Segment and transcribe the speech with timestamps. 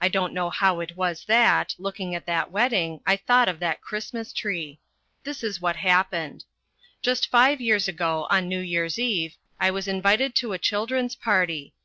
[0.00, 3.80] I don't know how it was that, looking at that wedding, I thought of that
[3.80, 4.80] Christmas tree.
[5.22, 6.42] This was what happened.
[7.00, 11.74] Just five years ago, on New Year's Eve, I was invited to a children's party.